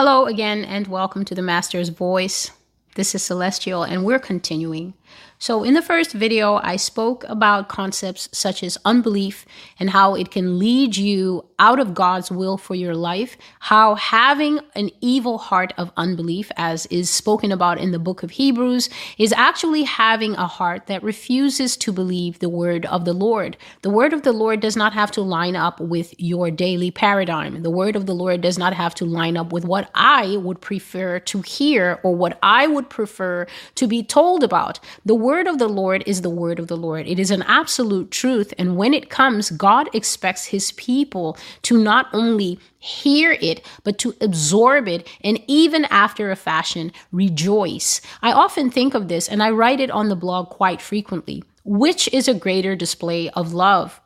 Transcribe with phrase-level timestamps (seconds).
[0.00, 2.52] Hello again, and welcome to the Master's Voice.
[2.94, 4.94] This is Celestial, and we're continuing.
[5.40, 9.46] So, in the first video, I spoke about concepts such as unbelief
[9.78, 14.58] and how it can lead you out of God's will for your life, how having
[14.74, 19.32] an evil heart of unbelief, as is spoken about in the book of Hebrews, is
[19.32, 23.56] actually having a heart that refuses to believe the word of the Lord.
[23.82, 27.62] The word of the Lord does not have to line up with your daily paradigm.
[27.62, 30.60] The word of the Lord does not have to line up with what I would
[30.60, 33.46] prefer to hear or what I would prefer
[33.76, 34.80] to be told about.
[35.04, 37.06] The word of the Lord is the word of the Lord.
[37.06, 38.52] It is an absolute truth.
[38.58, 44.14] And when it comes, God expects his people to not only hear it, but to
[44.20, 48.00] absorb it, and even after a fashion, rejoice.
[48.22, 51.42] I often think of this, and I write it on the blog quite frequently.
[51.64, 54.00] Which is a greater display of love?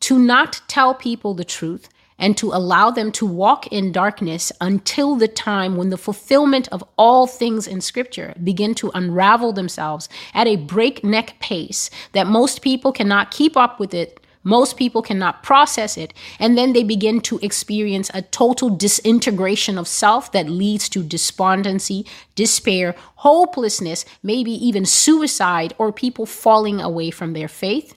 [0.00, 1.88] To not tell people the truth
[2.22, 6.84] and to allow them to walk in darkness until the time when the fulfillment of
[6.96, 12.92] all things in scripture begin to unravel themselves at a breakneck pace that most people
[12.92, 16.12] cannot keep up with it most people cannot process it.
[16.38, 22.04] And then they begin to experience a total disintegration of self that leads to despondency,
[22.34, 27.94] despair, hopelessness, maybe even suicide, or people falling away from their faith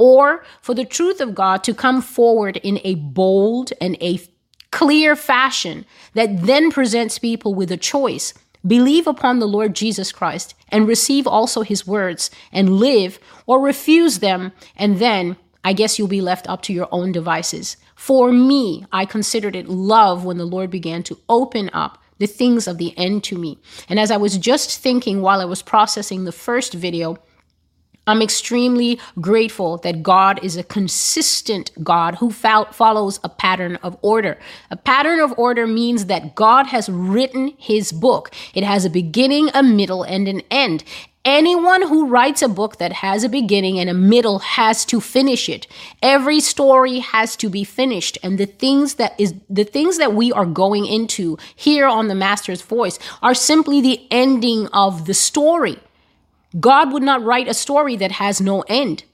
[0.00, 4.18] or for the truth of God to come forward in a bold and a
[4.70, 5.84] clear fashion
[6.14, 8.32] that then presents people with a choice.
[8.66, 14.20] Believe upon the Lord Jesus Christ and receive also his words and live, or refuse
[14.20, 17.76] them, and then I guess you'll be left up to your own devices.
[17.94, 22.66] For me, I considered it love when the Lord began to open up the things
[22.66, 23.58] of the end to me.
[23.86, 27.18] And as I was just thinking while I was processing the first video,
[28.10, 33.96] I'm extremely grateful that God is a consistent God who fo- follows a pattern of
[34.02, 34.38] order.
[34.70, 38.32] A pattern of order means that God has written his book.
[38.52, 40.82] It has a beginning, a middle, and an end.
[41.24, 45.50] Anyone who writes a book that has a beginning and a middle has to finish
[45.50, 45.66] it.
[46.02, 48.16] Every story has to be finished.
[48.22, 52.14] And the things that is, the things that we are going into here on the
[52.14, 55.78] Master's Voice are simply the ending of the story.
[56.58, 59.04] God would not write a story that has no end.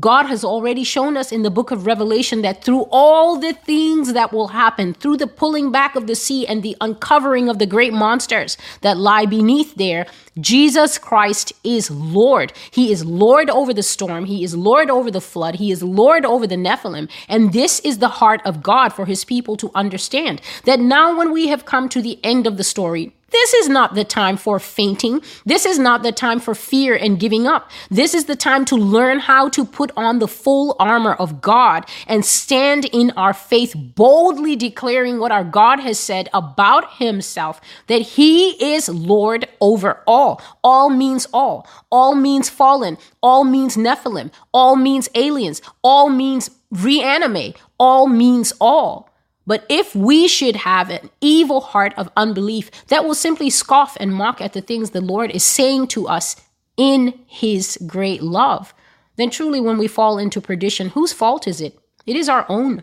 [0.00, 4.12] God has already shown us in the book of Revelation that through all the things
[4.12, 7.66] that will happen, through the pulling back of the sea and the uncovering of the
[7.66, 10.06] great monsters that lie beneath there,
[10.40, 12.52] Jesus Christ is Lord.
[12.72, 14.24] He is Lord over the storm.
[14.24, 15.56] He is Lord over the flood.
[15.56, 17.08] He is Lord over the Nephilim.
[17.28, 21.32] And this is the heart of God for his people to understand that now when
[21.32, 24.58] we have come to the end of the story, this is not the time for
[24.58, 25.20] fainting.
[25.44, 27.70] This is not the time for fear and giving up.
[27.90, 31.88] This is the time to learn how to put on the full armor of God
[32.06, 38.02] and stand in our faith, boldly declaring what our God has said about himself that
[38.02, 40.40] he is Lord over all.
[40.62, 41.66] All means all.
[41.90, 42.98] All means fallen.
[43.22, 44.30] All means Nephilim.
[44.52, 45.62] All means aliens.
[45.82, 47.56] All means reanimate.
[47.78, 49.10] All means all.
[49.46, 54.14] But if we should have an evil heart of unbelief that will simply scoff and
[54.14, 56.36] mock at the things the Lord is saying to us
[56.76, 58.74] in his great love,
[59.16, 61.78] then truly when we fall into perdition, whose fault is it?
[62.06, 62.82] It is our own.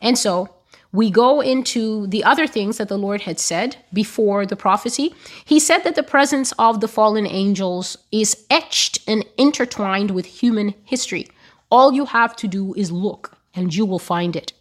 [0.00, 0.48] And so
[0.92, 5.14] we go into the other things that the Lord had said before the prophecy.
[5.44, 10.74] He said that the presence of the fallen angels is etched and intertwined with human
[10.84, 11.28] history.
[11.70, 14.52] All you have to do is look and you will find it.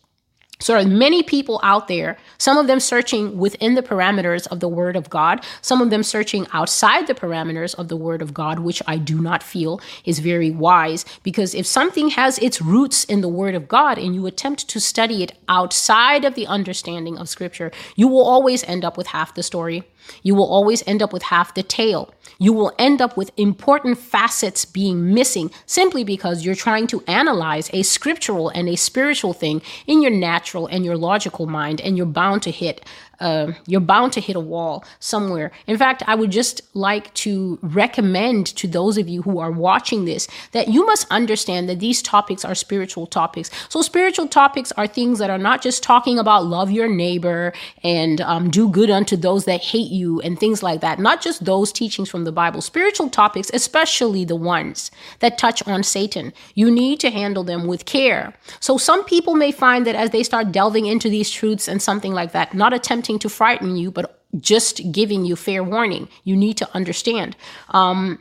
[0.61, 4.59] So there are many people out there, some of them searching within the parameters of
[4.59, 8.33] the Word of God, some of them searching outside the parameters of the Word of
[8.33, 11.05] God, which I do not feel is very wise.
[11.23, 14.81] Because if something has its roots in the Word of God and you attempt to
[14.81, 19.33] study it outside of the understanding of Scripture, you will always end up with half
[19.35, 19.85] the story.
[20.23, 22.13] You will always end up with half the tale.
[22.37, 27.69] You will end up with important facets being missing simply because you're trying to analyze
[27.73, 32.05] a scriptural and a spiritual thing in your natural and your logical mind, and you're
[32.05, 32.85] bound to hit
[33.19, 35.51] uh, you're bound to hit a wall somewhere.
[35.67, 40.05] In fact, I would just like to recommend to those of you who are watching
[40.05, 43.49] this that you must understand that these topics are spiritual topics.
[43.69, 48.21] So, spiritual topics are things that are not just talking about love your neighbor and
[48.21, 50.99] um, do good unto those that hate you and things like that.
[50.99, 52.61] Not just those teachings from the Bible.
[52.61, 57.85] Spiritual topics, especially the ones that touch on Satan, you need to handle them with
[57.85, 58.33] care.
[58.59, 62.13] So, some people may find that as they start delving into these truths and something
[62.13, 66.07] like that, not attempting attempting to frighten you, but just giving you fair warning.
[66.23, 67.35] You need to understand.
[67.69, 68.19] Um,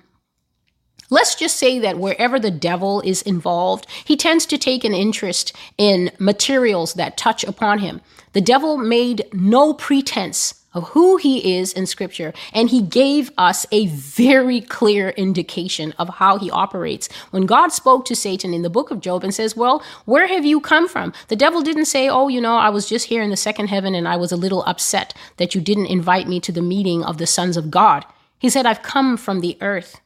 [1.10, 5.56] Let's just say that wherever the devil is involved, he tends to take an interest
[5.78, 8.02] in materials that touch upon him.
[8.34, 12.32] The devil made no pretense of who he is in scripture.
[12.52, 17.08] And he gave us a very clear indication of how he operates.
[17.30, 20.44] When God spoke to Satan in the book of Job and says, Well, where have
[20.44, 21.12] you come from?
[21.28, 23.94] The devil didn't say, Oh, you know, I was just here in the second heaven
[23.94, 27.18] and I was a little upset that you didn't invite me to the meeting of
[27.18, 28.04] the sons of God.
[28.38, 30.00] He said, I've come from the earth.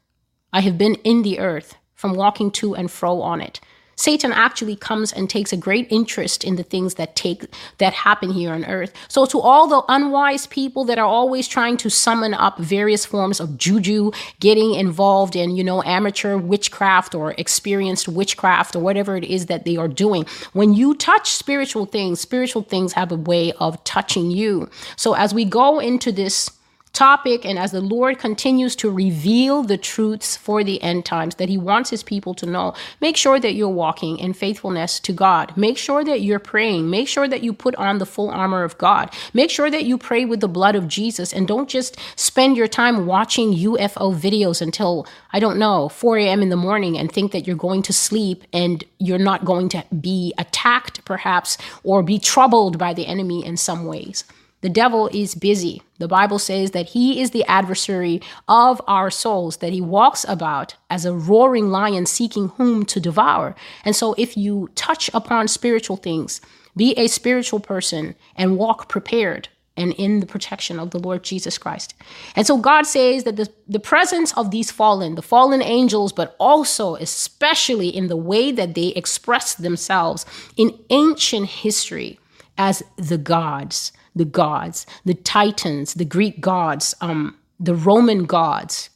[0.53, 3.61] I have been in the earth from walking to and fro on it.
[3.97, 7.45] Satan actually comes and takes a great interest in the things that take
[7.79, 8.93] that happen here on earth.
[9.09, 13.41] So to all the unwise people that are always trying to summon up various forms
[13.41, 14.11] of juju,
[14.41, 19.65] getting involved in, you know, amateur witchcraft or experienced witchcraft or whatever it is that
[19.65, 24.31] they are doing, when you touch spiritual things, spiritual things have a way of touching
[24.31, 24.69] you.
[24.97, 26.51] So as we go into this
[26.93, 31.49] topic and as the Lord continues to reveal the truths for the end times that
[31.49, 35.57] He wants His people to know, make sure that you're walking in faithfulness to God.
[35.57, 36.91] Make sure that you're praying.
[36.91, 39.11] Make sure that you put on the full armor of God.
[39.33, 42.69] Make sure that you pray with the blood of Jesus and don't just spend your
[42.69, 46.43] time watching UFO videos until, I don't know, 4 a.m.
[46.43, 49.85] in the morning and think that you're going to sleep and you're not going to
[50.01, 54.25] be attacked, perhaps, or be troubled by the enemy in some ways.
[54.63, 55.83] The devil is busy.
[55.99, 60.77] The Bible says that he is the adversary of our souls, that he walks about
[60.89, 63.55] as a roaring lion seeking whom to devour.
[63.85, 66.41] And so, if you touch upon spiritual things,
[66.77, 71.57] be a spiritual person and walk prepared and in the protection of the Lord Jesus
[71.57, 71.95] Christ.
[72.37, 76.37] And so God says that the, the presence of these fallen, the fallen angels, but
[76.39, 80.27] also especially in the way that they express themselves
[80.57, 82.19] in ancient history
[82.59, 88.91] as the gods, the gods, the Titans, the Greek gods, um, the Roman gods,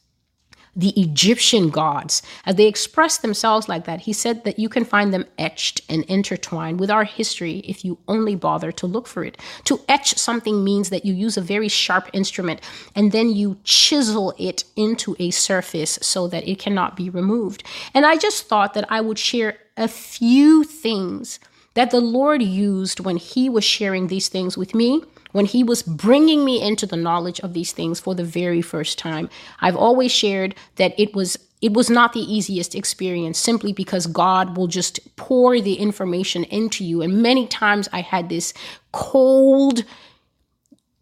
[0.77, 5.11] the Egyptian gods, as they express themselves like that, he said that you can find
[5.11, 9.37] them etched and intertwined with our history if you only bother to look for it.
[9.63, 12.61] To etch something means that you use a very sharp instrument
[12.95, 17.63] and then you chisel it into a surface so that it cannot be removed.
[17.95, 21.39] And I just thought that I would share a few things
[21.77, 25.83] that the Lord used when He was sharing these things with me, when He was
[25.83, 29.29] bringing me into the knowledge of these things for the very first time.
[29.59, 34.57] I've always shared that it was it was not the easiest experience simply because God
[34.57, 37.03] will just pour the information into you.
[37.03, 38.53] And many times I had this
[38.91, 39.83] cold,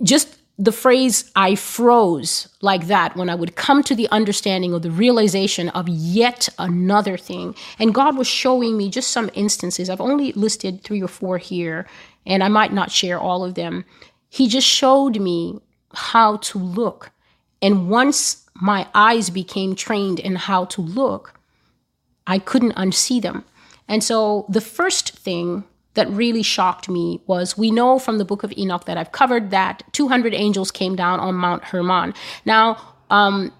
[0.03, 4.79] just the phrase I froze like that when I would come to the understanding or
[4.79, 7.55] the realization of yet another thing.
[7.77, 9.89] And God was showing me just some instances.
[9.89, 11.87] I've only listed three or four here,
[12.25, 13.83] and I might not share all of them.
[14.29, 15.59] He just showed me
[15.93, 17.11] how to look.
[17.61, 21.37] And once my eyes became trained in how to look,
[22.25, 23.43] I couldn't unsee them.
[23.87, 25.65] And so the first thing
[25.95, 29.49] that really shocked me was we know from the book of Enoch that I've covered
[29.51, 32.13] that 200 angels came down on Mount Hermon.
[32.45, 32.77] Now,
[33.09, 33.51] um,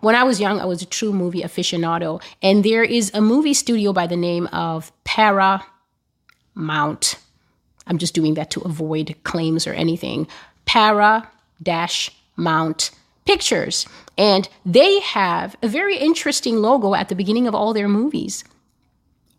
[0.00, 3.54] when I was young, I was a true movie aficionado, and there is a movie
[3.54, 5.66] studio by the name of Paramount.
[7.86, 10.28] I'm just doing that to avoid claims or anything.
[10.66, 11.28] Para
[11.62, 12.90] dash Mount
[13.24, 13.86] Pictures.
[14.16, 18.44] And they have a very interesting logo at the beginning of all their movies.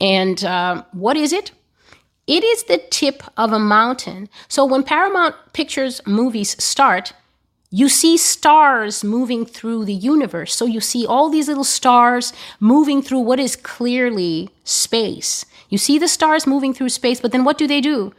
[0.02, 1.52] And uh, what is it?
[2.30, 4.30] It is the tip of a mountain.
[4.48, 7.14] So when Paramount Pictures movies start,
[7.72, 10.54] you see stars moving through the universe.
[10.54, 15.44] So you see all these little stars moving through what is clearly space.
[15.70, 18.14] You see the stars moving through space, but then what do they do?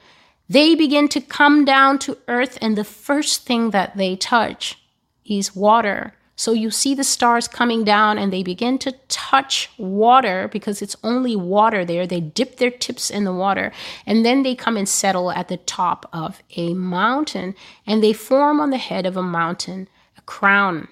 [0.48, 4.76] They begin to come down to earth, and the first thing that they touch
[5.24, 6.14] is water.
[6.40, 10.96] So you see the stars coming down and they begin to touch water because it's
[11.04, 12.06] only water there.
[12.06, 13.72] They dip their tips in the water
[14.06, 17.54] and then they come and settle at the top of a mountain
[17.86, 20.88] and they form on the head of a mountain a crown.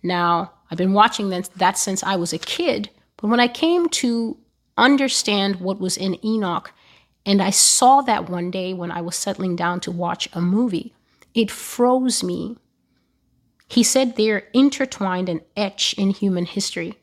[0.00, 4.36] Now, I've been watching that since I was a kid, but when I came to
[4.78, 6.72] understand what was in Enoch,
[7.26, 10.94] and I saw that one day when I was settling down to watch a movie,
[11.34, 12.58] it froze me
[13.68, 16.94] he said they're intertwined and etched in human history.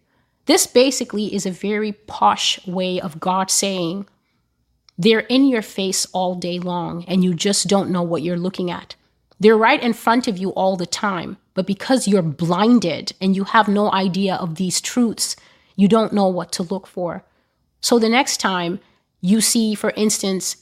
[0.46, 4.08] This basically is a very posh way of God saying,
[4.98, 8.70] they're in your face all day long and you just don't know what you're looking
[8.70, 8.96] at.
[9.40, 13.46] They're right in front of you all the time, but because you're blinded and you
[13.46, 15.36] have no idea of these truths,
[15.76, 17.24] you don't know what to look for.
[17.82, 18.80] So the next time
[19.20, 20.58] you see, for instance,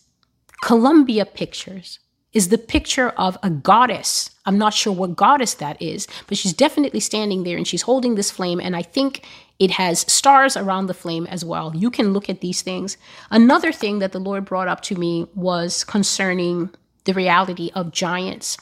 [0.62, 2.00] Columbia Pictures,
[2.34, 4.32] is the picture of a goddess.
[4.46, 8.16] I'm not sure what goddess that is, but she's definitely standing there and she's holding
[8.16, 8.60] this flame.
[8.60, 9.26] And I think
[9.58, 11.76] it has stars around the flame as well.
[11.76, 12.98] You can look at these things.
[13.30, 16.70] Another thing that the Lord brought up to me was concerning
[17.06, 18.58] the reality of giants.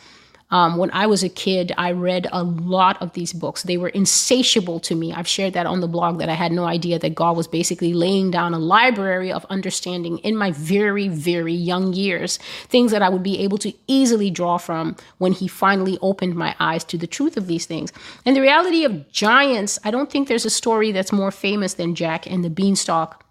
[0.50, 3.63] Um, when I was a kid, I read a lot of these books.
[3.63, 5.12] They were insatiable to me.
[5.12, 7.94] I've shared that on the blog that I had no idea that God was basically
[7.94, 12.38] laying down a library of understanding in my very, very young years,
[12.70, 16.56] things that I would be able to easily draw from when He finally opened my
[16.60, 17.92] eyes to the truth of these things.
[18.25, 21.94] And the reality of giants, I don't think there's a story that's more famous than
[21.94, 23.24] Jack and the Beanstalk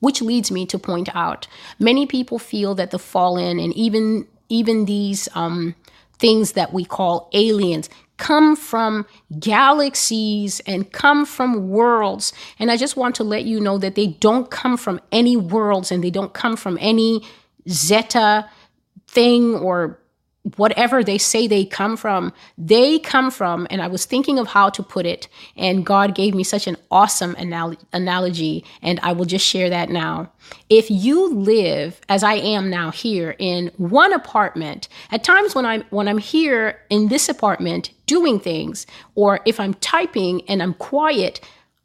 [0.00, 1.46] which leads me to point out
[1.78, 5.74] many people feel that the fallen and even even these um,
[6.20, 9.06] things that we call aliens come from
[9.38, 12.34] galaxies and come from worlds.
[12.58, 15.90] And I just want to let you know that they don't come from any worlds
[15.90, 17.22] and they don't come from any
[17.66, 18.48] zeta
[19.08, 19.98] thing or
[20.56, 24.70] whatever they say they come from, they come from, and I was thinking of how
[24.70, 29.26] to put it, and God gave me such an awesome anal- analogy, and I will
[29.26, 30.32] just share that now.
[30.70, 35.84] If you live as I am now here in one apartment, at times when I'm
[35.90, 41.40] when I'm here in this apartment doing things, or if I'm typing and I'm quiet,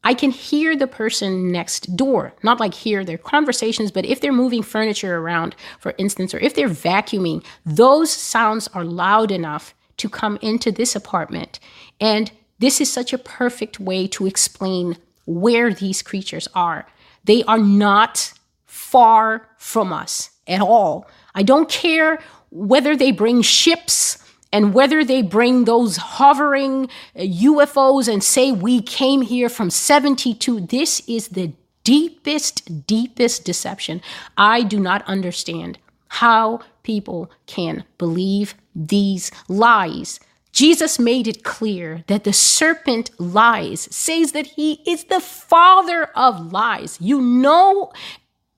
[0.06, 4.32] I can hear the person next door, not like hear their conversations, but if they're
[4.32, 10.08] moving furniture around, for instance, or if they're vacuuming, those sounds are loud enough to
[10.08, 11.60] come into this apartment.
[12.00, 16.86] And this is such a perfect way to explain where these creatures are.
[17.24, 18.32] They are not
[18.66, 21.10] far from us at all.
[21.34, 22.20] I don't care
[22.52, 24.20] whether they bring ships
[24.56, 30.62] and whether they bring those hovering uh, UFOs and say we came here from 72,
[30.62, 31.52] this is the
[31.84, 34.02] deepest, deepest deception.
[34.38, 40.22] I do not understand how people can believe these lies.
[40.54, 46.54] Jesus made it clear that the serpent lies, says that he is the father of
[46.54, 46.98] lies.
[47.02, 47.92] You know,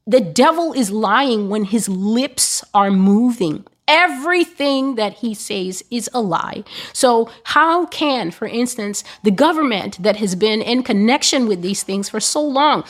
[0.05, 6.21] the devil is lying when his lips are moving everything that he says is a
[6.21, 6.63] lie.
[6.93, 12.09] So, how can, for instance, the government that has been in connection with these things
[12.09, 12.83] for so long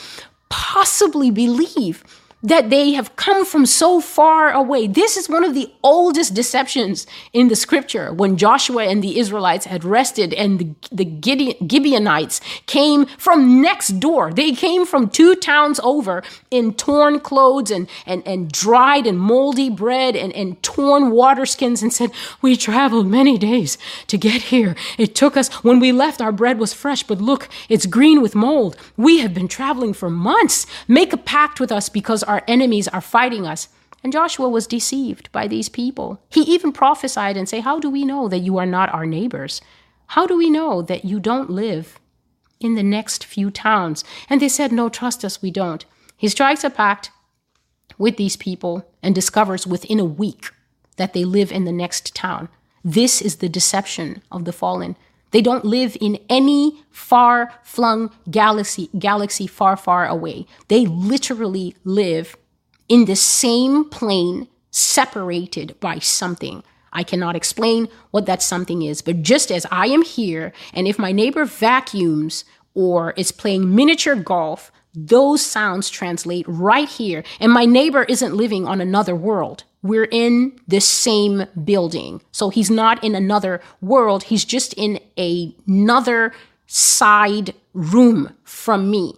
[0.49, 2.03] possibly believe
[2.47, 4.87] that they have come from so far away.
[4.87, 9.65] This is one of the oldest deceptions in the scripture when Joshua and the Israelites
[9.65, 14.31] had rested and the, the Gideon, Gibeonites came from next door.
[14.31, 19.69] They came from two towns over in torn clothes and, and, and dried and moldy
[19.69, 22.11] bread and, and torn water skins and said,
[22.41, 23.77] We traveled many days
[24.07, 24.73] to get here.
[24.97, 28.35] It took us, when we left, our bread was fresh, but look, it's green with
[28.35, 28.77] mold.
[28.95, 30.65] We have been traveling for months.
[30.87, 33.69] Make a pact with us because our enemies are fighting us.
[34.03, 36.21] And Joshua was deceived by these people.
[36.29, 39.59] He even prophesied and say, "How do we know that you are not our neighbors?
[40.07, 41.99] How do we know that you don't live
[42.59, 45.83] in the next few towns?" And they said, "No, trust us, we don't."
[46.15, 47.09] He strikes a pact
[47.97, 50.51] with these people and discovers within a week
[50.97, 52.49] that they live in the next town.
[52.85, 54.95] This is the deception of the fallen.
[55.31, 60.45] They don't live in any far flung galaxy, galaxy far, far away.
[60.67, 62.37] They literally live
[62.87, 66.63] in the same plane, separated by something.
[66.93, 70.97] I cannot explain what that something is, but just as I am here, and if
[70.97, 77.23] my neighbor vacuums or is playing miniature golf, those sounds translate right here.
[77.39, 82.21] And my neighbor isn't living on another world we're in the same building.
[82.31, 86.33] So he's not in another world, he's just in a, another
[86.67, 89.13] side room from me.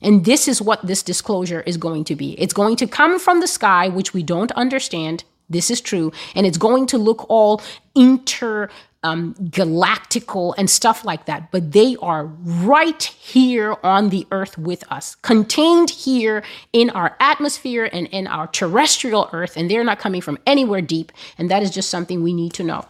[0.00, 2.32] And this is what this disclosure is going to be.
[2.40, 5.24] It's going to come from the sky, which we don't understand.
[5.48, 6.12] This is true.
[6.34, 7.62] And it's going to look all
[7.94, 8.68] inter
[9.04, 14.82] um, galactical and stuff like that, but they are right here on the earth with
[14.90, 16.42] us, contained here
[16.72, 21.12] in our atmosphere and in our terrestrial earth, and they're not coming from anywhere deep.
[21.38, 22.86] And that is just something we need to know.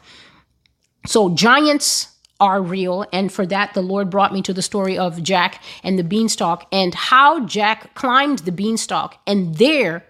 [1.06, 3.06] So, giants are real.
[3.12, 6.66] And for that, the Lord brought me to the story of Jack and the beanstalk
[6.72, 10.04] and how Jack climbed the beanstalk and there,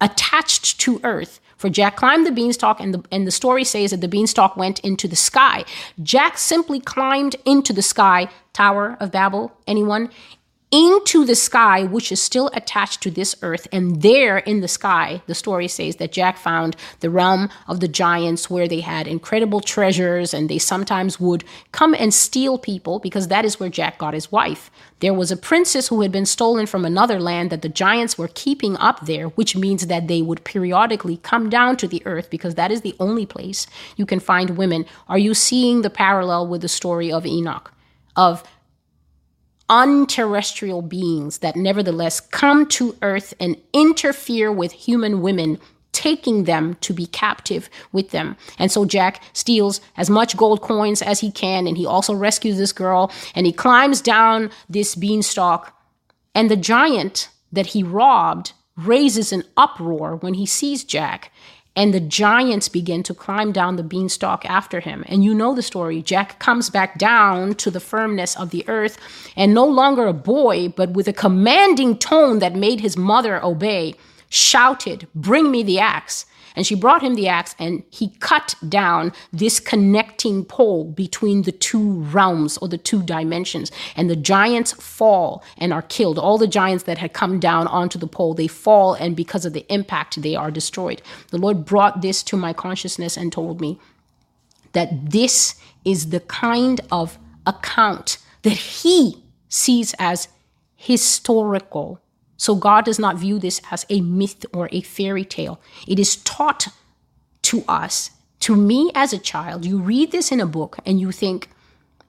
[0.00, 4.00] attached to earth, for Jack climbed the beanstalk, and the, and the story says that
[4.00, 5.64] the beanstalk went into the sky.
[6.02, 10.10] Jack simply climbed into the sky, Tower of Babel, anyone?
[10.76, 13.66] Into the sky, which is still attached to this earth.
[13.72, 17.88] And there in the sky, the story says that Jack found the realm of the
[17.88, 23.28] giants where they had incredible treasures and they sometimes would come and steal people because
[23.28, 24.70] that is where Jack got his wife.
[25.00, 28.28] There was a princess who had been stolen from another land that the giants were
[28.28, 32.54] keeping up there, which means that they would periodically come down to the earth because
[32.56, 33.66] that is the only place
[33.96, 34.84] you can find women.
[35.08, 37.72] Are you seeing the parallel with the story of Enoch?
[38.14, 38.44] Of
[39.68, 45.58] unterrestrial beings that nevertheless come to earth and interfere with human women
[45.92, 48.36] taking them to be captive with them.
[48.58, 52.58] And so Jack steals as much gold coins as he can, and he also rescues
[52.58, 55.74] this girl, and he climbs down this beanstalk.
[56.34, 61.32] And the giant that he robbed raises an uproar when he sees Jack
[61.76, 65.04] and the giants begin to climb down the beanstalk after him.
[65.06, 66.00] And you know the story.
[66.00, 68.96] Jack comes back down to the firmness of the earth,
[69.36, 73.94] and no longer a boy, but with a commanding tone that made his mother obey,
[74.30, 76.24] shouted, Bring me the axe.
[76.56, 81.52] And she brought him the axe, and he cut down this connecting pole between the
[81.52, 83.70] two realms or the two dimensions.
[83.94, 86.18] And the giants fall and are killed.
[86.18, 89.52] All the giants that had come down onto the pole, they fall, and because of
[89.52, 91.02] the impact, they are destroyed.
[91.30, 93.78] The Lord brought this to my consciousness and told me
[94.72, 100.28] that this is the kind of account that He sees as
[100.76, 102.00] historical
[102.36, 105.60] so God does not view this as a myth or a fairy tale.
[105.86, 106.68] It is taught
[107.42, 108.10] to us.
[108.40, 111.48] To me as a child, you read this in a book and you think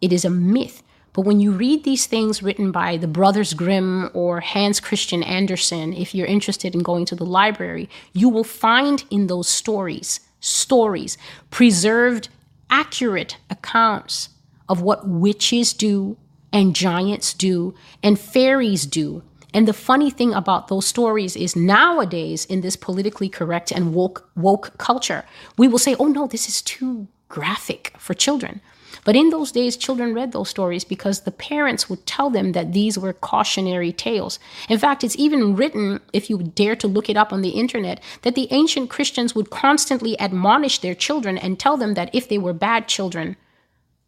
[0.02, 0.84] it is a myth.
[1.14, 5.94] But when you read these things written by the Brothers Grimm or Hans Christian Andersen,
[5.94, 11.18] if you're interested in going to the library, you will find in those stories, stories,
[11.50, 12.30] preserved,
[12.70, 14.30] accurate accounts
[14.70, 16.18] of what witches do
[16.54, 19.24] and giants do and fairies do
[19.54, 24.30] and the funny thing about those stories is nowadays in this politically correct and woke
[24.36, 25.24] woke culture,
[25.58, 28.62] we will say, "Oh no, this is too graphic for children."
[29.04, 32.74] But in those days, children read those stories because the parents would tell them that
[32.74, 34.38] these were cautionary tales.
[34.68, 38.02] In fact, it's even written, if you dare to look it up on the internet,
[38.24, 42.38] that the ancient Christians would constantly admonish their children and tell them that if they
[42.38, 43.38] were bad children,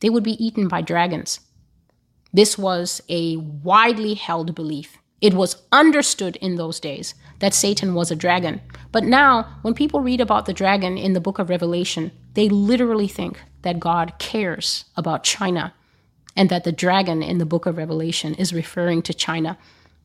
[0.02, 1.40] they would be eaten by dragons.
[2.34, 4.99] This was a widely held belief.
[5.22, 8.62] It was understood in those days that Satan was a dragon.
[8.92, 13.08] But now, when people read about the dragon in the book of Revelation, they literally
[13.08, 15.74] think that God cares about China
[16.36, 19.58] and that the dragon in the book of Revelation is referring to China.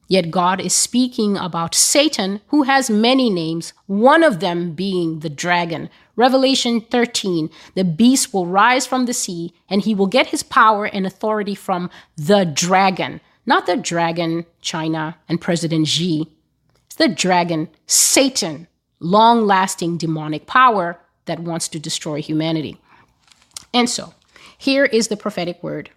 [0.08, 5.30] Yet God is speaking about Satan, who has many names, one of them being the
[5.30, 5.88] dragon.
[6.16, 10.84] Revelation 13 The beast will rise from the sea, and he will get his power
[10.86, 16.28] and authority from the dragon not the dragon, China, and President Xi.
[16.86, 18.68] It's the dragon, Satan,
[19.00, 22.78] long lasting demonic power that wants to destroy humanity.
[23.72, 24.14] And so,
[24.56, 25.90] here is the prophetic word.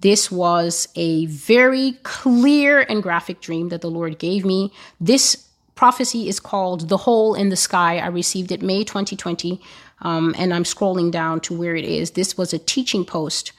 [0.00, 4.72] This was a very clear and graphic dream that the Lord gave me.
[5.00, 7.98] This prophecy is called The Hole in the Sky.
[7.98, 9.60] I received it May 2020,
[10.02, 12.12] um, and I'm scrolling down to where it is.
[12.12, 13.52] This was a teaching post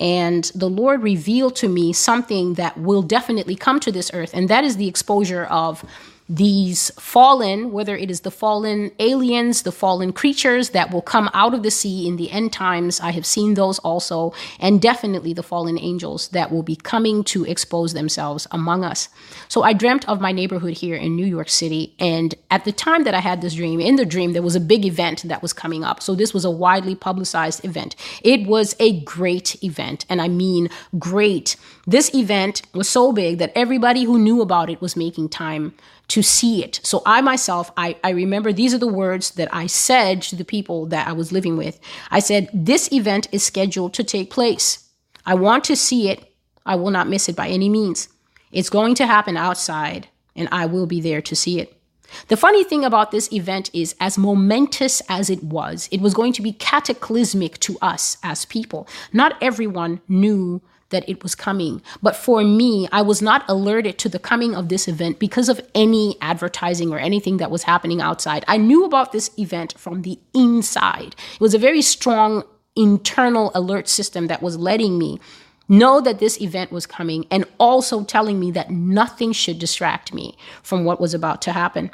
[0.00, 4.48] and the Lord revealed to me something that will definitely come to this earth, and
[4.48, 5.84] that is the exposure of
[6.30, 11.54] these fallen, whether it is the fallen aliens, the fallen creatures that will come out
[11.54, 13.00] of the sea in the end times.
[13.00, 17.44] I have seen those also, and definitely the fallen angels that will be coming to
[17.46, 19.08] expose themselves among us.
[19.48, 21.96] So I dreamt of my neighborhood here in New York City.
[21.98, 24.60] And at the time that I had this dream, in the dream, there was a
[24.60, 26.00] big event that was coming up.
[26.00, 27.96] So this was a widely publicized event.
[28.22, 30.06] It was a great event.
[30.08, 31.56] And I mean great.
[31.88, 35.74] This event was so big that everybody who knew about it was making time
[36.10, 36.80] to see it.
[36.82, 40.44] So I myself, I, I remember these are the words that I said to the
[40.44, 41.80] people that I was living with.
[42.10, 44.88] I said, This event is scheduled to take place.
[45.24, 46.34] I want to see it.
[46.66, 48.08] I will not miss it by any means.
[48.50, 51.76] It's going to happen outside, and I will be there to see it.
[52.26, 56.32] The funny thing about this event is, as momentous as it was, it was going
[56.34, 58.88] to be cataclysmic to us as people.
[59.12, 61.82] Not everyone knew that it was coming.
[62.02, 65.60] But for me, I was not alerted to the coming of this event because of
[65.74, 68.44] any advertising or anything that was happening outside.
[68.46, 71.14] I knew about this event from the inside.
[71.34, 72.44] It was a very strong
[72.76, 75.18] internal alert system that was letting me
[75.68, 80.36] know that this event was coming and also telling me that nothing should distract me
[80.62, 81.90] from what was about to happen.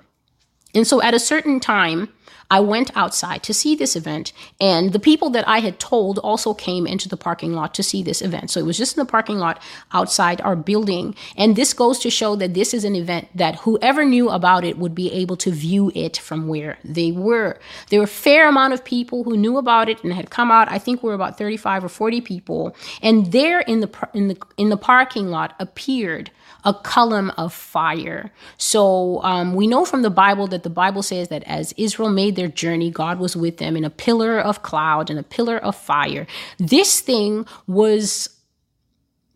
[0.75, 2.13] And so at a certain time,
[2.51, 6.55] I went outside to see this event, and the people that I had told also
[6.55, 8.51] came into the parking lot to see this event.
[8.51, 9.61] So it was just in the parking lot
[9.93, 11.15] outside our building.
[11.37, 14.79] And this goes to show that this is an event that whoever knew about it
[14.79, 17.59] would be able to view it from where they were.
[17.91, 20.71] There were a fair amount of people who knew about it and had come out.
[20.71, 22.77] I think we were about 35 or 40 people.
[23.03, 26.31] And there in the in the in the parking lot appeared
[26.65, 28.33] a column of fire.
[28.59, 32.36] So um, we know from the Bible that the Bible says that as Israel made
[32.37, 35.75] their journey, God was with them in a pillar of cloud and a pillar of
[35.75, 36.27] fire.
[36.59, 38.29] This thing was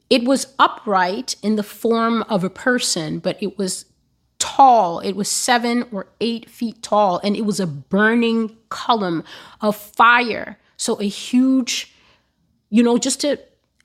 [0.09, 3.85] it was upright in the form of a person, but it was
[4.41, 4.99] tall.
[5.01, 9.23] It was seven or eight feet tall, and it was a burning column
[9.61, 10.59] of fire.
[10.77, 11.95] So a huge,
[12.71, 13.39] you know, just a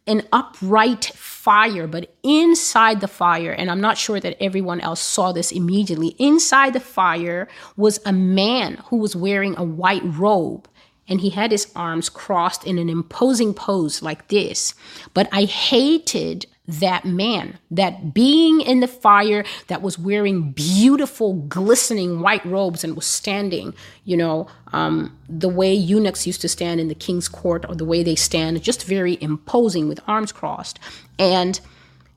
[0.08, 5.32] an upright fire, but inside the fire, and I'm not sure that everyone else saw
[5.32, 10.68] this immediately, inside the fire was a man who was wearing a white robe
[11.08, 14.74] and he had his arms crossed in an imposing pose like this.
[15.14, 22.22] But I hated that man, that being in the fire that was wearing beautiful, glistening
[22.22, 23.74] white robes and was standing,
[24.04, 27.86] you know, um, the way eunuchs used to stand in the king's court or the
[27.86, 30.80] way they stand, just very imposing with arms crossed.
[31.20, 31.60] And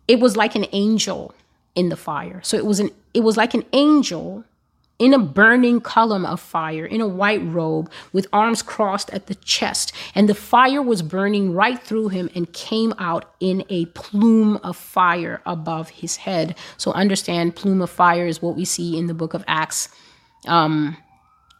[0.06, 1.34] it was like an angel
[1.74, 2.40] in the fire.
[2.42, 4.44] So it was an it was like an angel
[4.98, 9.34] in a burning column of fire, in a white robe, with arms crossed at the
[9.36, 9.92] chest.
[10.14, 14.76] And the fire was burning right through him and came out in a plume of
[14.76, 16.56] fire above his head.
[16.76, 19.88] So understand, plume of fire is what we see in the book of Acts.
[20.46, 20.96] Um,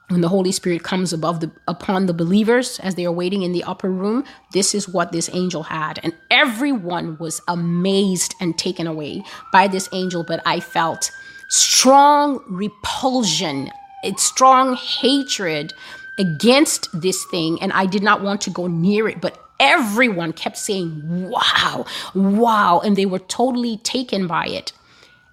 [0.09, 3.53] when the Holy Spirit comes above the upon the believers as they are waiting in
[3.53, 6.01] the upper room, this is what this angel had.
[6.03, 9.22] And everyone was amazed and taken away
[9.53, 11.11] by this angel, but I felt
[11.49, 13.71] strong repulsion,
[14.03, 15.73] it's strong hatred
[16.19, 17.61] against this thing.
[17.61, 21.85] And I did not want to go near it, but everyone kept saying, wow,
[22.15, 22.81] wow.
[22.85, 24.73] And they were totally taken by it.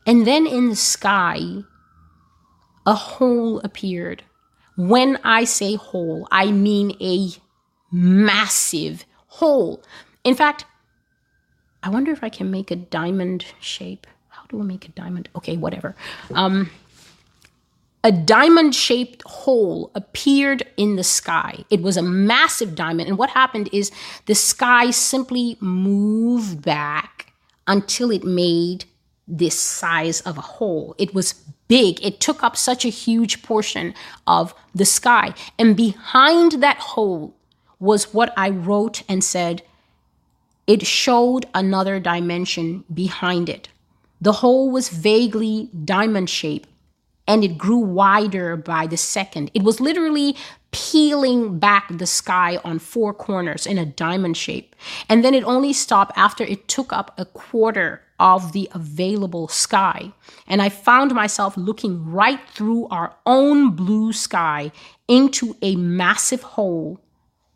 [0.05, 1.63] And then in the sky,
[2.85, 4.23] a hole appeared.
[4.77, 7.29] When I say hole, I mean a
[7.91, 9.83] massive hole.
[10.23, 10.65] In fact,
[11.81, 14.07] I wonder if I can make a diamond shape
[14.45, 15.27] how do I make a diamond?
[15.35, 15.95] Okay, whatever.
[16.33, 16.69] Um,
[18.03, 21.65] a diamond shaped hole appeared in the sky.
[21.71, 23.09] It was a massive diamond.
[23.09, 23.91] And what happened is
[24.27, 27.33] the sky simply moved back
[27.65, 28.85] until it made
[29.27, 30.93] this size of a hole.
[30.99, 31.33] It was
[31.67, 31.99] big.
[32.05, 33.95] It took up such a huge portion
[34.27, 35.33] of the sky.
[35.57, 37.33] And behind that hole
[37.79, 39.63] was what I wrote and said,
[40.67, 43.69] it showed another dimension behind it.
[44.21, 46.69] The hole was vaguely diamond shaped
[47.27, 49.51] and it grew wider by the second.
[49.53, 50.35] It was literally
[50.71, 54.75] peeling back the sky on four corners in a diamond shape.
[55.09, 60.11] And then it only stopped after it took up a quarter of the available sky.
[60.47, 64.71] And I found myself looking right through our own blue sky
[65.07, 66.99] into a massive hole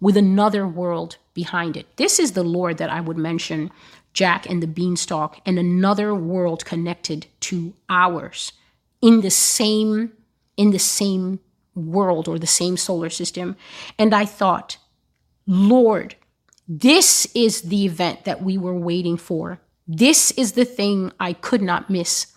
[0.01, 1.85] with another world behind it.
[1.97, 3.71] This is the Lord that I would mention
[4.13, 8.51] Jack and the Beanstalk and another world connected to ours
[9.01, 10.11] in the same
[10.57, 11.39] in the same
[11.73, 13.55] world or the same solar system.
[13.97, 14.77] And I thought,
[15.47, 16.15] Lord,
[16.67, 19.61] this is the event that we were waiting for.
[19.87, 22.27] This is the thing I could not miss.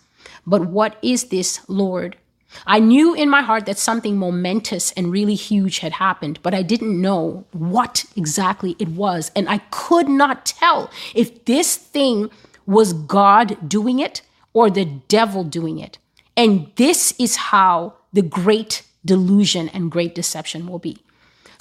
[0.47, 2.17] But what is this, Lord?
[2.65, 6.61] I knew in my heart that something momentous and really huge had happened, but I
[6.61, 9.31] didn't know what exactly it was.
[9.35, 12.29] And I could not tell if this thing
[12.65, 14.21] was God doing it
[14.53, 15.97] or the devil doing it.
[16.35, 20.97] And this is how the great delusion and great deception will be.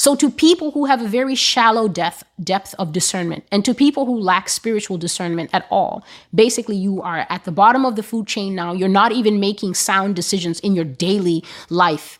[0.02, 4.04] So, to people who have a very shallow depth, depth of discernment, and to people
[4.04, 8.26] who lack spiritual discernment at all, basically, you are at the bottom of the food
[8.26, 8.72] chain now.
[8.72, 12.18] You're not even making sound decisions in your daily life.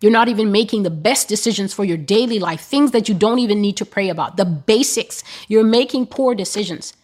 [0.00, 3.38] You're not even making the best decisions for your daily life, things that you don't
[3.38, 5.22] even need to pray about, the basics.
[5.46, 6.94] You're making poor decisions.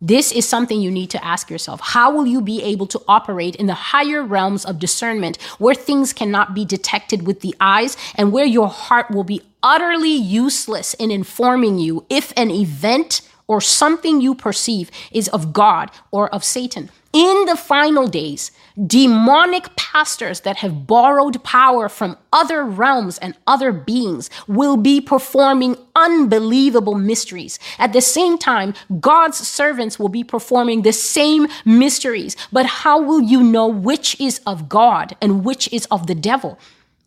[0.00, 1.80] This is something you need to ask yourself.
[1.80, 6.12] How will you be able to operate in the higher realms of discernment where things
[6.12, 11.10] cannot be detected with the eyes and where your heart will be utterly useless in
[11.10, 16.90] informing you if an event or something you perceive is of God or of Satan?
[17.16, 18.50] In the final days,
[18.86, 25.78] demonic pastors that have borrowed power from other realms and other beings will be performing
[25.94, 27.58] unbelievable mysteries.
[27.78, 32.36] At the same time, God's servants will be performing the same mysteries.
[32.52, 36.58] But how will you know which is of God and which is of the devil?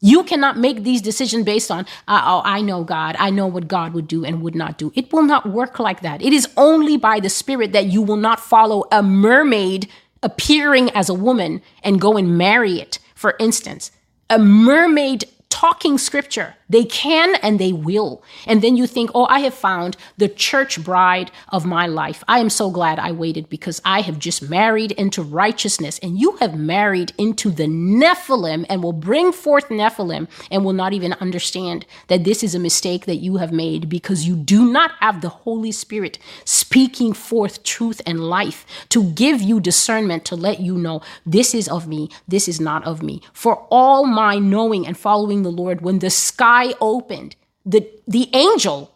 [0.01, 3.15] You cannot make these decisions based on, uh, oh, I know God.
[3.19, 4.91] I know what God would do and would not do.
[4.95, 6.21] It will not work like that.
[6.21, 9.89] It is only by the Spirit that you will not follow a mermaid
[10.23, 13.91] appearing as a woman and go and marry it, for instance.
[14.29, 16.55] A mermaid talking scripture.
[16.69, 18.23] They can and they will.
[18.45, 22.23] And then you think, oh, I have found the church bride of my life.
[22.27, 26.33] I am so glad I waited because I have just married into righteousness and you
[26.37, 31.87] have married into the Nephilim and will bring forth Nephilim and will not even understand
[32.07, 35.29] that this is a mistake that you have made because you do not have the
[35.29, 41.01] Holy Spirit speaking forth truth and life to give you discernment to let you know
[41.25, 43.21] this is of me, this is not of me.
[43.33, 44.95] For all my knowing and
[45.43, 48.95] the Lord, when the sky opened, the, the angel,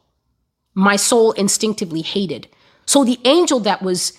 [0.74, 2.48] my soul instinctively hated.
[2.86, 4.18] So the angel that was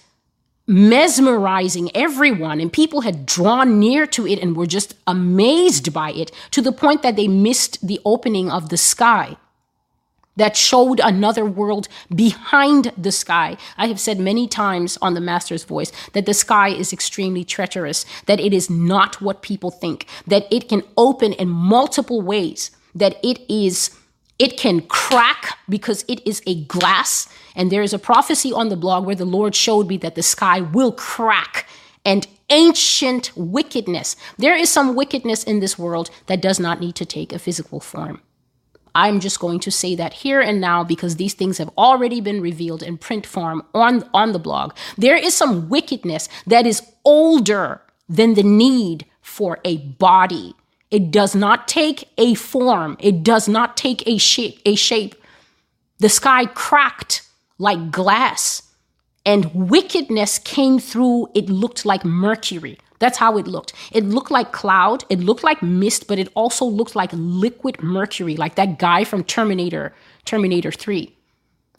[0.66, 6.32] mesmerizing everyone and people had drawn near to it and were just amazed by it
[6.50, 9.36] to the point that they missed the opening of the sky
[10.36, 13.56] that showed another world behind the sky.
[13.76, 18.04] I have said many times on the Master's Voice that the sky is extremely treacherous,
[18.26, 23.16] that it is not what people think, that it can open in multiple ways, that
[23.22, 23.96] it is.
[24.36, 27.28] It can crack because it is a glass.
[27.54, 30.24] And there is a prophecy on the blog where the Lord showed me that the
[30.24, 31.68] sky will crack
[32.04, 34.16] and ancient wickedness.
[34.36, 37.78] There is some wickedness in this world that does not need to take a physical
[37.78, 38.20] form.
[38.94, 42.40] I'm just going to say that here and now because these things have already been
[42.40, 44.72] revealed in print form on, on the blog.
[44.96, 50.54] There is some wickedness that is older than the need for a body.
[50.90, 52.96] It does not take a form.
[53.00, 55.16] It does not take a shape, a shape.
[55.98, 57.22] The sky cracked
[57.58, 58.62] like glass
[59.26, 61.28] and wickedness came through.
[61.34, 62.78] It looked like mercury.
[62.98, 63.72] That's how it looked.
[63.92, 68.36] It looked like cloud, it looked like mist, but it also looked like liquid mercury,
[68.36, 71.14] like that guy from Terminator, Terminator 3.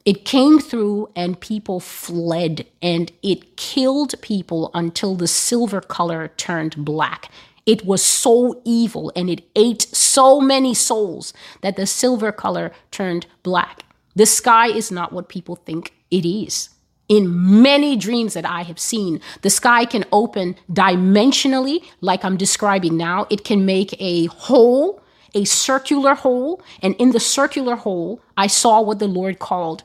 [0.05, 6.75] It came through and people fled and it killed people until the silver color turned
[6.85, 7.31] black.
[7.65, 13.25] It was so evil and it ate so many souls that the silver color turned
[13.41, 13.83] black.
[14.15, 16.69] The sky is not what people think it is
[17.07, 22.97] in many dreams that I have seen, the sky can open dimensionally, like I'm describing
[22.97, 23.27] now.
[23.29, 25.01] It can make a hole,
[25.33, 26.61] a circular hole.
[26.81, 29.83] And in the circular hole, I saw what the Lord called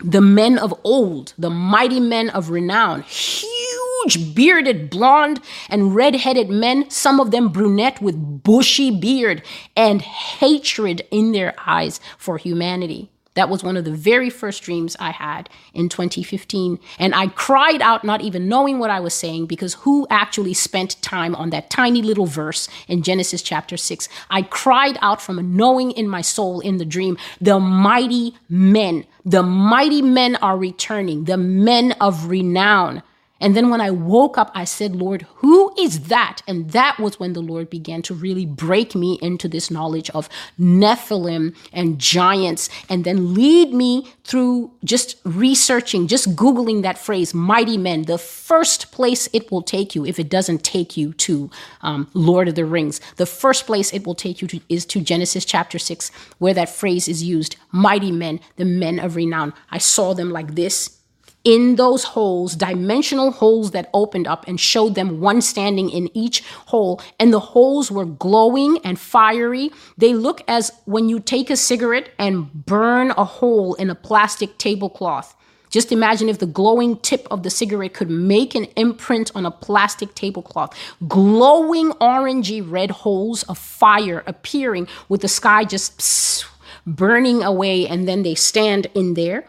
[0.00, 6.48] the men of old, the mighty men of renown, huge bearded, blonde, and red headed
[6.48, 9.42] men, some of them brunette with bushy beard
[9.76, 13.10] and hatred in their eyes for humanity.
[13.38, 16.80] That was one of the very first dreams I had in 2015.
[16.98, 21.00] And I cried out, not even knowing what I was saying, because who actually spent
[21.02, 24.08] time on that tiny little verse in Genesis chapter 6?
[24.28, 29.06] I cried out from a knowing in my soul in the dream, the mighty men,
[29.24, 33.04] the mighty men are returning, the men of renown.
[33.40, 36.42] And then when I woke up, I said, Lord, who is that?
[36.48, 40.28] And that was when the Lord began to really break me into this knowledge of
[40.58, 47.78] Nephilim and giants, and then lead me through just researching, just Googling that phrase, mighty
[47.78, 51.50] men, the first place it will take you, if it doesn't take you to
[51.82, 55.00] um, Lord of the Rings, the first place it will take you to is to
[55.00, 59.54] Genesis chapter 6, where that phrase is used mighty men, the men of renown.
[59.70, 60.97] I saw them like this
[61.44, 66.42] in those holes, dimensional holes that opened up and showed them one standing in each
[66.66, 67.00] hole.
[67.18, 69.70] And the holes were glowing and fiery.
[69.96, 74.58] They look as when you take a cigarette and burn a hole in a plastic
[74.58, 75.34] tablecloth.
[75.70, 79.50] Just imagine if the glowing tip of the cigarette could make an imprint on a
[79.50, 80.74] plastic tablecloth.
[81.06, 86.46] Glowing orangey red holes of fire appearing with the sky just
[86.86, 89.46] burning away, and then they stand in there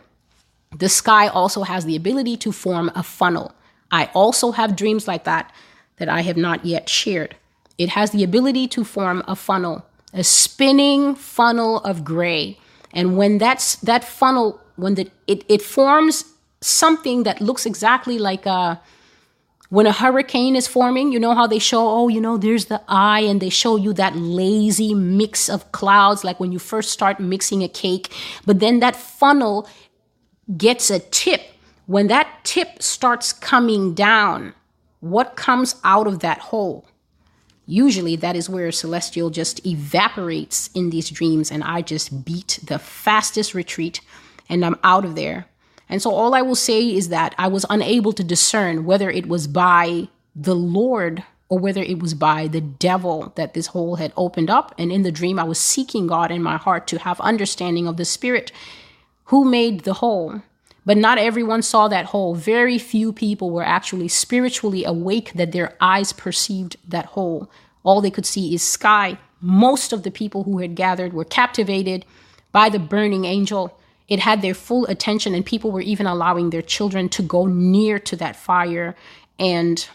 [0.78, 3.54] the sky also has the ability to form a funnel.
[3.92, 5.52] I also have dreams like that
[5.98, 7.36] that I have not yet shared.
[7.78, 12.58] It has the ability to form a funnel, a spinning funnel of gray.
[12.94, 16.26] And when that's that funnel, when the, it, it forms
[16.62, 18.82] something that looks exactly like a
[19.70, 22.82] when a hurricane is forming, you know how they show, oh, you know, there's the
[22.88, 27.20] eye, and they show you that lazy mix of clouds, like when you first start
[27.20, 28.12] mixing a cake.
[28.48, 29.70] But then that funnel
[30.58, 31.42] gets a tip,
[31.86, 34.54] when that tip starts coming down,
[35.00, 36.86] what comes out of that hole?
[37.66, 42.80] Usually, that is where Celestial just evaporates in these dreams, and I just beat the
[42.80, 44.02] fastest retreat
[44.50, 45.46] and I'm out of there.
[45.88, 49.28] And so, all I will say is that I was unable to discern whether it
[49.28, 54.14] was by the Lord or whether it was by the devil that this hole had
[54.16, 54.74] opened up.
[54.78, 57.98] And in the dream, I was seeking God in my heart to have understanding of
[57.98, 58.52] the Spirit
[59.30, 60.42] who made the hole.
[60.86, 62.36] But not everyone saw that hole.
[62.36, 67.50] Very few people were actually spiritually awake that their eyes perceived that hole.
[67.84, 72.06] All they could see is sky most of the people who had gathered were captivated
[72.52, 73.78] by the burning angel.
[74.08, 78.00] It had their full attention, and people were even allowing their children to go near
[78.00, 78.96] to that fire
[79.38, 79.88] and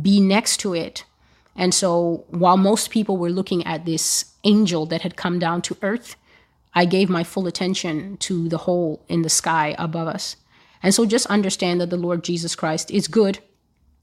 [0.00, 1.04] be next to it.
[1.56, 5.76] And so, while most people were looking at this angel that had come down to
[5.82, 6.16] earth,
[6.74, 10.36] I gave my full attention to the hole in the sky above us.
[10.82, 13.38] And so, just understand that the Lord Jesus Christ is good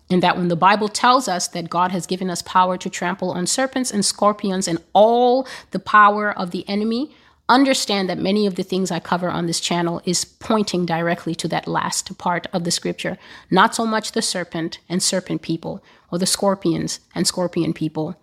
[0.10, 3.32] and that when the Bible tells us that God has given us power to trample
[3.32, 7.14] on serpents and scorpions and all the power of the enemy,
[7.48, 11.48] understand that many of the things I cover on this channel is pointing directly to
[11.50, 13.18] that last part of the scripture.
[13.52, 18.16] Not so much the serpent and serpent people or the scorpions and scorpion people,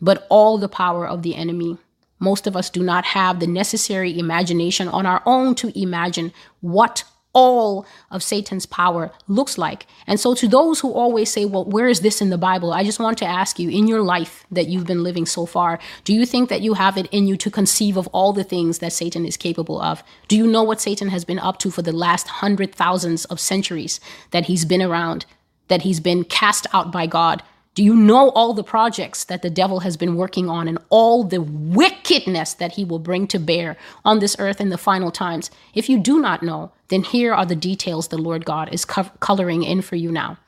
[0.00, 1.78] but all the power of the enemy.
[2.18, 7.04] Most of us do not have the necessary imagination on our own to imagine what
[7.34, 9.86] all of Satan's power looks like.
[10.06, 12.72] And so, to those who always say, Well, where is this in the Bible?
[12.72, 15.78] I just want to ask you in your life that you've been living so far,
[16.04, 18.78] do you think that you have it in you to conceive of all the things
[18.78, 20.02] that Satan is capable of?
[20.26, 23.38] Do you know what Satan has been up to for the last hundred thousands of
[23.38, 24.00] centuries
[24.30, 25.26] that he's been around,
[25.68, 27.42] that he's been cast out by God?
[27.78, 31.22] Do you know all the projects that the devil has been working on and all
[31.22, 35.48] the wickedness that he will bring to bear on this earth in the final times?
[35.74, 39.12] If you do not know, then here are the details the Lord God is co-
[39.20, 40.38] coloring in for you now.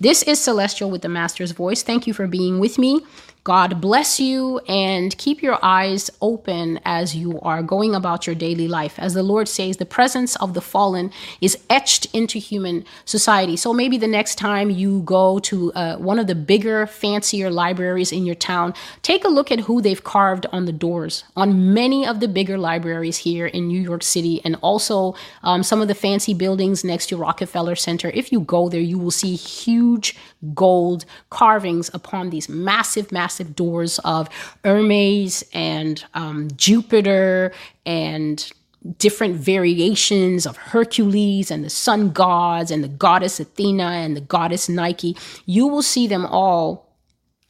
[0.00, 1.82] This is Celestial with the Master's Voice.
[1.82, 3.02] Thank you for being with me.
[3.42, 8.68] God bless you and keep your eyes open as you are going about your daily
[8.68, 8.98] life.
[8.98, 13.56] As the Lord says, the presence of the fallen is etched into human society.
[13.56, 18.12] So maybe the next time you go to uh, one of the bigger, fancier libraries
[18.12, 22.06] in your town, take a look at who they've carved on the doors on many
[22.06, 25.94] of the bigger libraries here in New York City and also um, some of the
[25.94, 28.10] fancy buildings next to Rockefeller Center.
[28.12, 30.14] If you go there, you will see huge
[30.52, 34.28] gold carvings upon these massive, massive massive doors of
[34.64, 37.52] Hermes and um, Jupiter
[37.86, 38.50] and
[38.98, 44.68] different variations of Hercules and the sun gods and the goddess Athena and the goddess
[44.68, 45.16] Nike.
[45.46, 46.89] You will see them all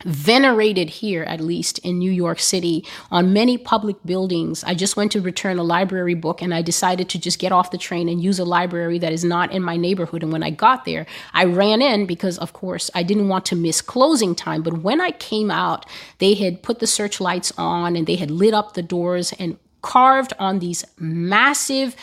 [0.04, 4.64] venerated here, at least in New York City, on many public buildings.
[4.64, 7.70] I just went to return a library book and I decided to just get off
[7.70, 10.22] the train and use a library that is not in my neighborhood.
[10.22, 13.56] And when I got there, I ran in because, of course, I didn't want to
[13.56, 14.62] miss closing time.
[14.62, 15.86] But when I came out,
[16.18, 20.32] they had put the searchlights on and they had lit up the doors and carved
[20.38, 21.96] on these massive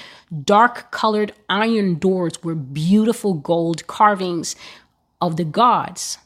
[0.43, 4.55] dark colored iron doors were beautiful gold carvings
[5.21, 6.17] of the gods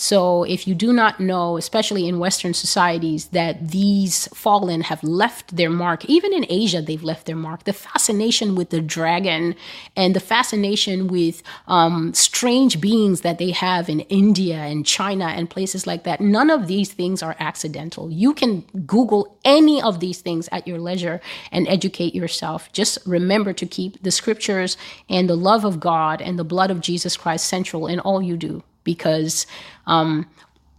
[0.00, 5.56] so, if you do not know, especially in Western societies, that these fallen have left
[5.56, 7.64] their mark, even in Asia, they've left their mark.
[7.64, 9.56] The fascination with the dragon
[9.96, 15.50] and the fascination with um, strange beings that they have in India and China and
[15.50, 18.08] places like that, none of these things are accidental.
[18.08, 22.70] You can Google any of these things at your leisure and educate yourself.
[22.70, 24.76] Just remember to keep the scriptures
[25.08, 28.36] and the love of God and the blood of Jesus Christ central in all you
[28.36, 29.46] do because
[29.86, 30.26] um,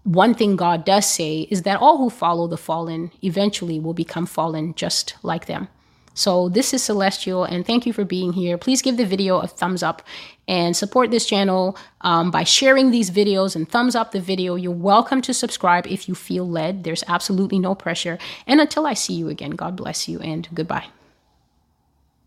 [0.04, 4.26] one thing God does say is that all who follow the fallen eventually will become
[4.26, 5.68] fallen just like them.
[6.16, 8.58] So, this is Celestial, and thank you for being here.
[8.58, 10.02] Please give the video a thumbs up
[10.48, 14.56] and support this channel um, by sharing these videos and thumbs up the video.
[14.56, 16.84] You're welcome to subscribe if you feel led.
[16.84, 18.18] There's absolutely no pressure.
[18.48, 20.88] And until I see you again, God bless you and goodbye.